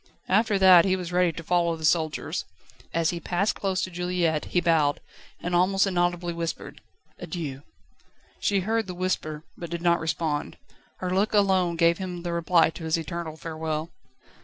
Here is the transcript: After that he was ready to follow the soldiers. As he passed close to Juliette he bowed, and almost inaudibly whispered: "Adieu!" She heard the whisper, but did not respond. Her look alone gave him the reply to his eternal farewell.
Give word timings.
After 0.29 0.57
that 0.57 0.83
he 0.83 0.95
was 0.95 1.11
ready 1.11 1.31
to 1.31 1.43
follow 1.43 1.75
the 1.75 1.85
soldiers. 1.85 2.43
As 2.91 3.11
he 3.11 3.19
passed 3.19 3.53
close 3.53 3.83
to 3.83 3.91
Juliette 3.91 4.45
he 4.45 4.59
bowed, 4.59 4.99
and 5.39 5.53
almost 5.53 5.85
inaudibly 5.85 6.33
whispered: 6.33 6.81
"Adieu!" 7.19 7.61
She 8.39 8.61
heard 8.61 8.87
the 8.87 8.95
whisper, 8.95 9.43
but 9.55 9.69
did 9.69 9.83
not 9.83 9.99
respond. 9.99 10.57
Her 11.01 11.13
look 11.13 11.35
alone 11.35 11.75
gave 11.75 11.99
him 11.99 12.23
the 12.23 12.33
reply 12.33 12.71
to 12.71 12.83
his 12.85 12.97
eternal 12.97 13.37
farewell. 13.37 13.91